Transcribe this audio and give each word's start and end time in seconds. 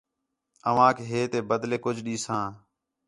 اوانک 0.69 0.97
ہیتے 1.09 1.39
بدلے 1.49 1.77
کُج 1.83 1.95
ݙیساں 2.05 2.45